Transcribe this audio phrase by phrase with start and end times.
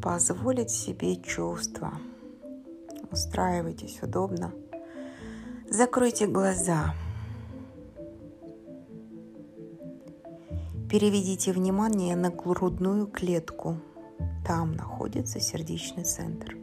[0.00, 1.92] позволить себе чувства.
[3.10, 4.52] Устраивайтесь удобно.
[5.70, 6.94] Закройте глаза.
[10.90, 13.76] Переведите внимание на грудную клетку.
[14.46, 16.56] Там находится сердечный центр.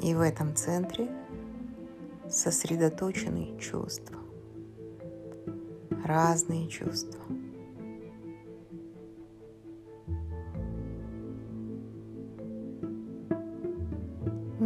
[0.00, 1.10] И в этом центре
[2.28, 4.18] сосредоточены чувства.
[6.04, 7.20] Разные чувства.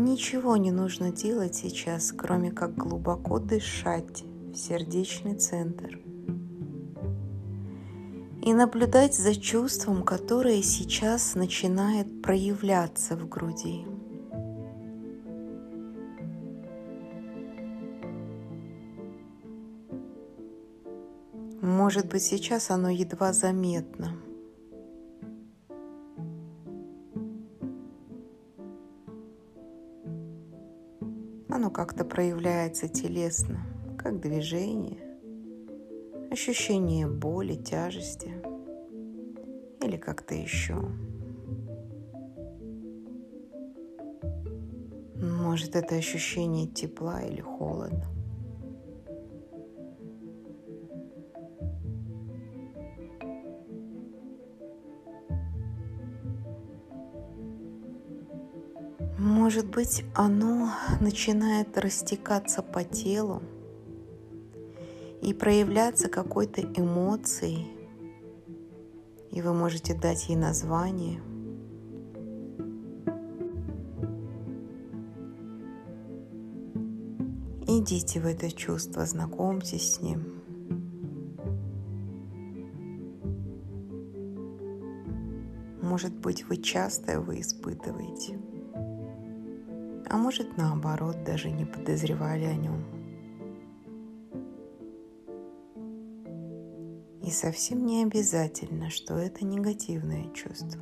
[0.07, 5.99] Ничего не нужно делать сейчас, кроме как глубоко дышать в сердечный центр
[8.41, 13.85] и наблюдать за чувством, которое сейчас начинает проявляться в груди.
[21.61, 24.17] Может быть, сейчас оно едва заметно–
[31.77, 33.59] как-то проявляется телесно,
[33.99, 34.97] как движение,
[36.31, 38.33] ощущение боли, тяжести
[39.83, 40.81] или как-то еще.
[45.21, 48.07] Может, это ощущение тепла или холода.
[59.19, 63.43] Может быть, оно начинает растекаться по телу
[65.23, 67.67] и проявляться какой-то эмоцией,
[69.31, 71.23] и вы можете дать ей название.
[77.67, 80.43] Идите в это чувство, знакомьтесь с ним.
[85.81, 88.39] Может быть, вы часто его испытываете–
[90.09, 92.85] а может наоборот даже не подозревали о нем.
[97.23, 100.81] И совсем не обязательно, что это негативное чувство.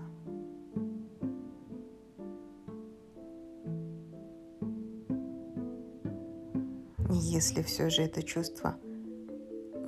[7.10, 8.76] Если все же это чувство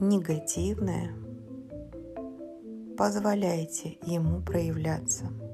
[0.00, 1.14] негативное,
[2.96, 5.30] позволяйте ему проявляться–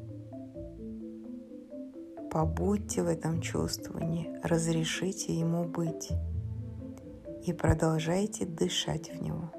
[2.33, 6.09] Побудьте в этом чувствовании, разрешите ему быть
[7.45, 9.53] и продолжайте дышать в него.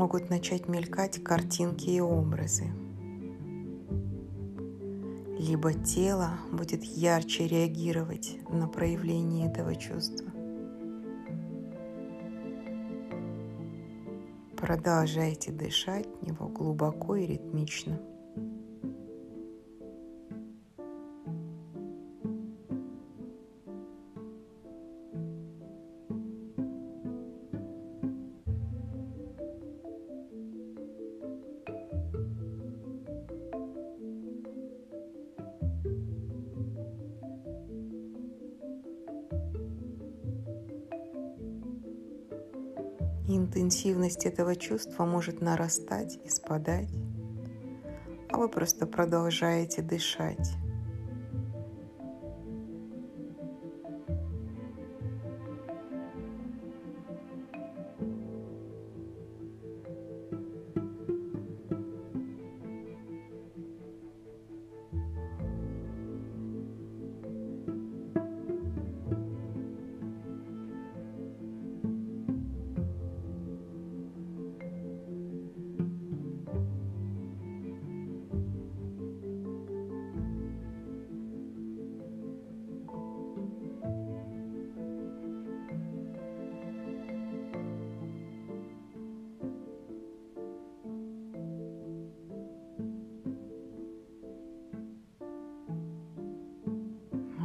[0.00, 2.72] Могут начать мелькать картинки и образы.
[5.38, 10.30] Либо тело будет ярче реагировать на проявление этого чувства.
[14.56, 18.00] Продолжайте дышать в него глубоко и ритмично.
[43.36, 46.90] Интенсивность этого чувства может нарастать и спадать,
[48.30, 50.59] а вы просто продолжаете дышать.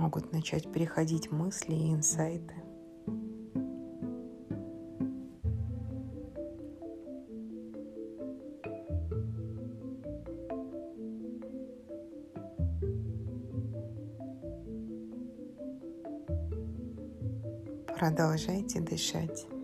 [0.06, 2.54] могут начать переходить мысли и инсайты.
[17.98, 19.55] Продолжайте дышать.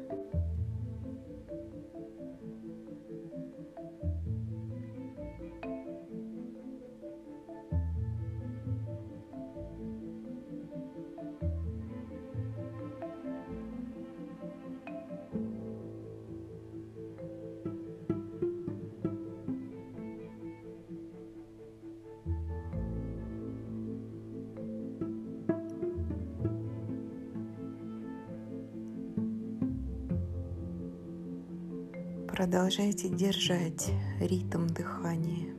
[32.42, 35.54] Продолжайте держать ритм дыхания.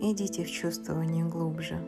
[0.00, 1.78] Идите в чувствование глубже.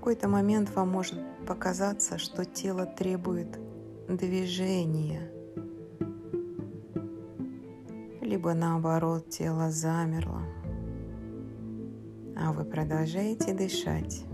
[0.00, 3.60] Какой-то момент вам может показаться, что тело требует
[4.08, 5.30] движения,
[8.22, 10.40] либо наоборот тело замерло,
[12.34, 14.24] а вы продолжаете дышать.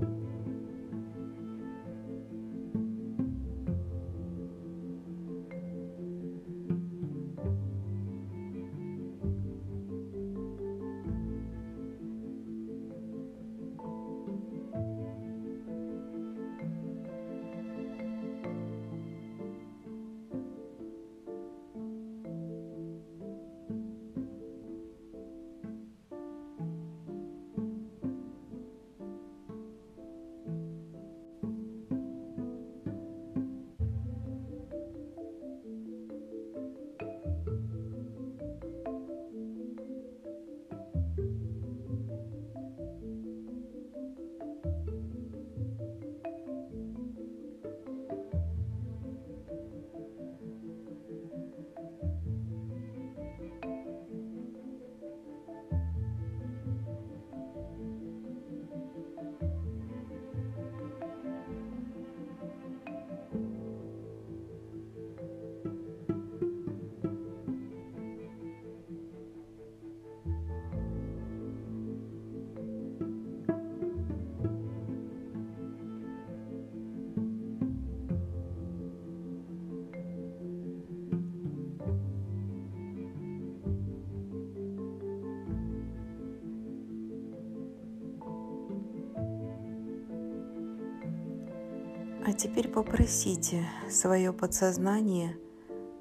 [92.26, 95.38] А теперь попросите свое подсознание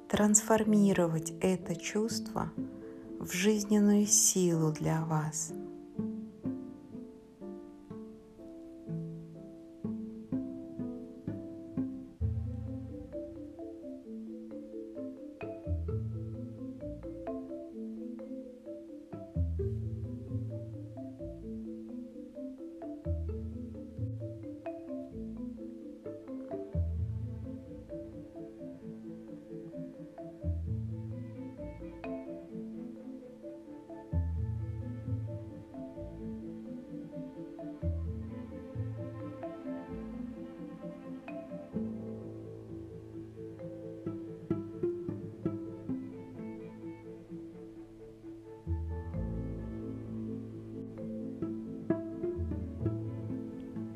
[0.10, 2.52] трансформировать это чувство
[3.20, 5.54] в жизненную силу для вас–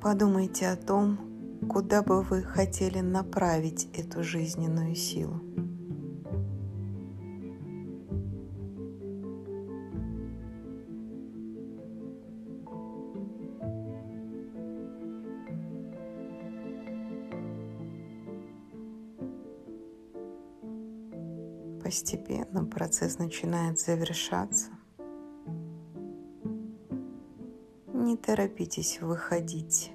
[0.01, 1.17] Подумайте о том,
[1.69, 5.41] куда бы вы хотели направить эту жизненную силу.
[21.83, 24.78] Постепенно процесс начинает завершаться.
[28.25, 29.91] Торопитесь выходить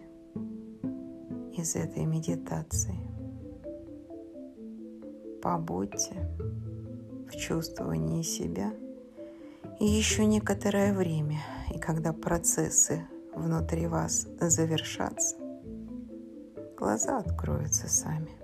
[1.52, 2.98] из этой медитации.
[5.42, 6.28] Побудьте
[7.28, 8.72] в чувствовании себя
[9.80, 11.38] и еще некоторое время,
[11.74, 15.36] и когда процессы внутри вас завершатся,
[16.76, 18.43] глаза откроются сами.